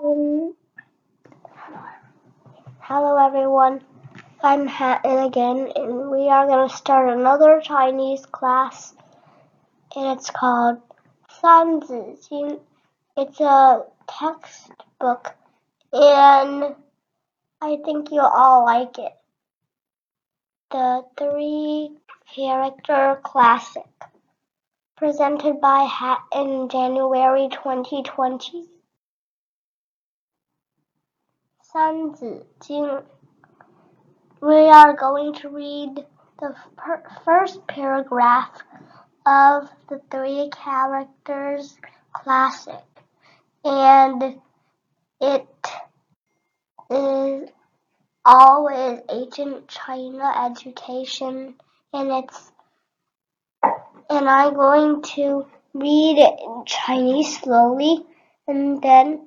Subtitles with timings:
[0.00, 0.54] Um,
[2.78, 3.82] hello everyone,
[4.40, 8.94] I'm Hatton again, and we are going to start another Chinese class,
[9.96, 10.80] and it's called
[11.40, 12.58] Zi
[13.16, 15.34] It's a textbook,
[15.92, 16.76] and
[17.60, 19.16] I think you'll all like it.
[20.70, 21.90] The three
[22.32, 23.90] character classic,
[24.96, 28.77] presented by Hat in January 2020.
[31.70, 33.02] San Zi Jing.
[34.40, 36.02] We are going to read
[36.40, 36.54] the
[37.26, 38.62] first paragraph
[39.26, 41.76] of the three characters
[42.14, 42.86] classic,
[43.66, 44.40] and
[45.20, 45.46] it
[46.88, 47.50] is
[48.24, 51.54] always ancient China education,
[51.92, 52.50] and it's
[54.08, 58.06] and I'm going to read it in Chinese slowly,
[58.46, 59.26] and then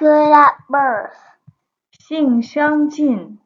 [0.00, 1.20] Good at birth.
[1.92, 3.38] 性相近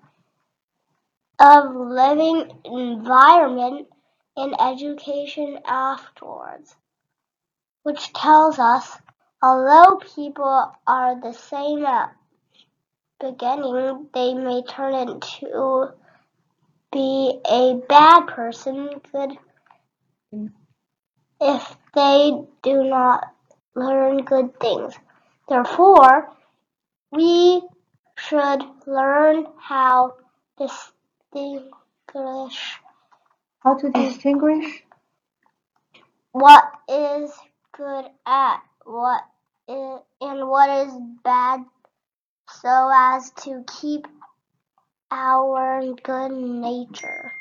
[1.44, 3.86] of living environment
[4.34, 6.74] and education afterwards,
[7.82, 8.96] which tells us
[9.42, 12.14] although people are the same at
[13.20, 15.92] beginning, they may turn into
[16.90, 19.36] be a bad person good
[21.42, 23.34] if they do not
[23.74, 24.94] learn good things.
[25.46, 26.30] Therefore,
[27.12, 27.60] we
[28.16, 30.14] should learn how
[30.56, 30.92] this
[31.34, 32.78] distinguish
[33.58, 34.84] how to distinguish
[36.32, 37.30] what is
[37.76, 39.22] good at what
[39.68, 40.92] is and what is
[41.24, 41.64] bad
[42.60, 44.06] so as to keep
[45.10, 47.32] our good nature.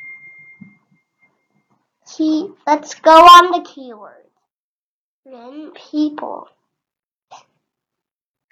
[2.06, 4.30] Key, let's go on the keywords.
[5.26, 6.48] Ren, people.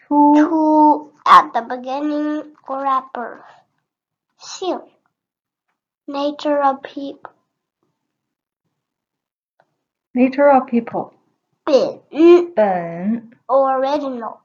[0.08, 3.14] To, to at the beginning or at
[6.11, 6.15] birth.
[6.15, 7.33] Xing, Nature of people.
[10.15, 11.13] Nature of people.
[11.67, 14.41] 本本 original.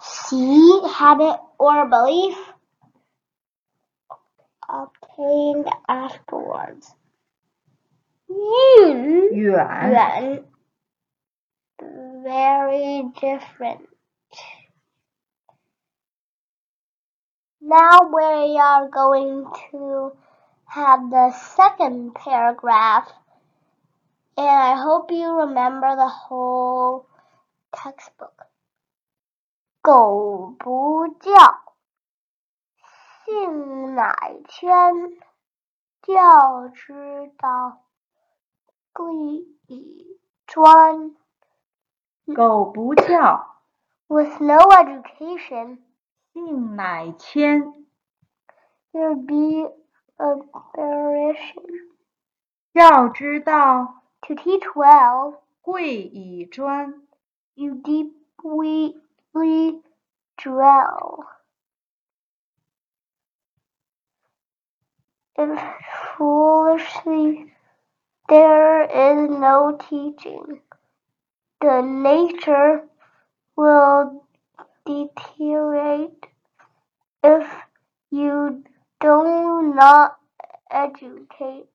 [0.00, 2.36] See habit or belief
[4.68, 6.94] obtained afterwards.
[8.26, 10.44] 远远
[12.24, 13.88] very different.
[17.69, 20.13] Now we are going to
[20.65, 23.07] have the second paragraph,
[24.35, 27.05] and I hope you remember the whole
[27.71, 28.47] textbook.
[29.83, 31.61] 苟不教，
[33.23, 34.15] 性乃
[34.47, 35.19] 迁，
[36.01, 37.83] 教之道，
[38.91, 39.13] 贵
[39.67, 41.15] 以专。
[42.35, 43.45] 苟不教。
[44.07, 45.77] With no education.
[46.39, 47.85] 性乃迁
[48.93, 49.67] There be
[50.17, 50.35] a
[50.73, 51.89] variation.
[52.71, 56.93] 要知道 To teach well, 贵以专
[57.55, 58.95] ，you deeply
[60.37, 61.25] dwell.
[65.35, 65.59] If
[66.17, 67.53] foolishly
[68.27, 70.61] there is no teaching,
[71.61, 72.87] the nature
[73.55, 74.25] will
[74.85, 76.29] deteriorate
[77.23, 77.47] if
[78.11, 78.63] you
[78.99, 80.17] do not
[80.71, 81.65] educate.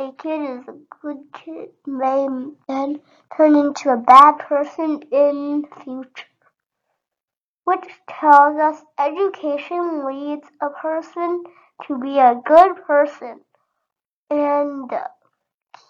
[0.00, 2.26] A kid is a good kid may
[2.66, 3.00] then
[3.36, 6.26] turn into a bad person in future.
[7.62, 11.44] Which tells us education leads a person
[11.86, 13.40] to be a good person
[14.30, 14.90] and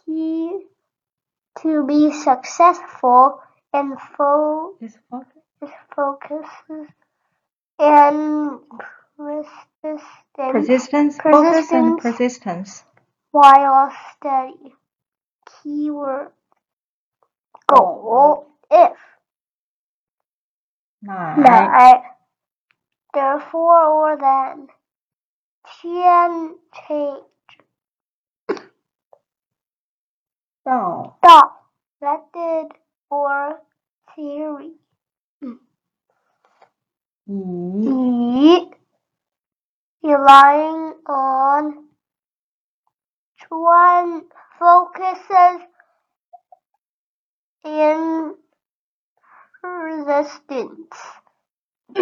[0.05, 0.67] key
[1.61, 3.41] to be successful
[3.73, 6.89] and fo- is focus focuses
[7.79, 8.61] and
[9.17, 12.85] persistence, focus, and persistence.
[13.31, 14.75] While study.
[15.63, 16.33] Keyword.
[17.67, 18.47] Goal.
[18.71, 18.93] If.
[21.03, 22.03] 乃
[23.13, 24.69] therefore or then.
[25.83, 26.57] Can
[26.89, 27.25] change.
[30.65, 31.14] 到
[40.35, 41.85] relying on
[43.51, 44.23] one
[44.59, 45.61] focuses
[47.65, 48.35] in
[49.63, 50.97] resistance.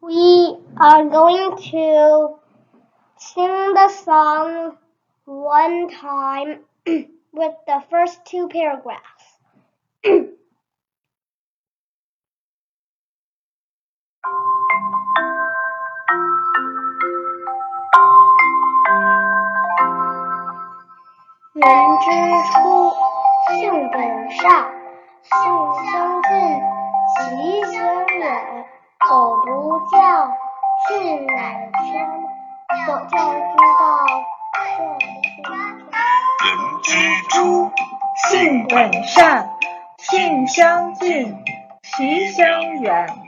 [0.00, 2.34] we are going to
[3.18, 4.76] sing the song
[5.24, 9.38] one time with the first two paragraphs.
[14.24, 14.32] “人
[22.00, 22.10] 之
[22.52, 22.90] 初，
[23.52, 24.64] 性本善，
[25.20, 25.32] 性
[25.84, 26.32] 相近，
[27.18, 27.76] 习相
[28.06, 28.64] 远。
[29.06, 29.96] 苟不教，
[30.88, 31.84] 性乃迁。
[32.86, 33.20] 教之道，
[36.40, 36.48] 人
[36.82, 36.88] 之
[37.28, 37.70] 初，
[38.30, 39.50] 性本善，
[39.98, 41.44] 性相近，
[41.82, 43.23] 习相远。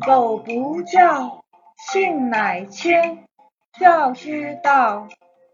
[0.00, 1.44] 苟不教，
[1.76, 3.24] 性乃迁。
[3.78, 5.08] 教之道，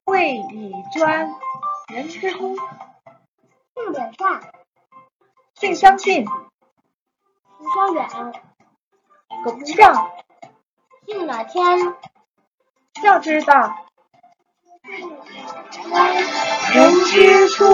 [0.04, 1.28] 贵以专。
[1.92, 4.52] 人之初，性本善，
[5.54, 6.30] 性相近，习
[7.74, 8.08] 相远。
[9.44, 9.92] 苟不教，
[11.06, 11.62] 性乃迁。
[13.02, 13.86] 教之道。
[16.72, 17.64] 人之初，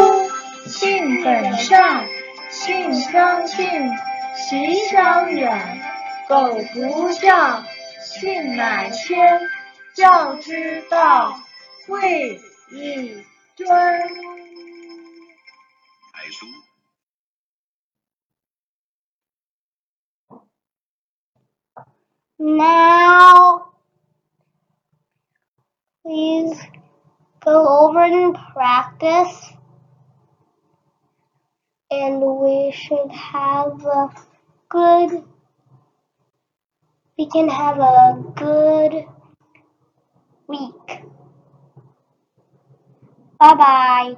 [0.66, 2.06] 性本善，
[2.50, 3.66] 性相近，
[4.34, 5.91] 习相远。
[6.31, 7.63] 苟不教，
[8.01, 9.39] 性乃迁。
[9.95, 11.33] 教之道，
[11.88, 12.39] 贵
[12.71, 13.24] 以
[13.56, 14.00] 专。
[16.13, 16.45] 楷书。
[22.38, 23.71] Now,
[26.03, 26.62] please
[27.39, 29.51] go over and practice,
[31.89, 34.12] and we should have a
[34.69, 35.24] good,
[37.19, 39.06] we can have a good
[40.47, 41.03] week.
[43.38, 44.17] Bye bye.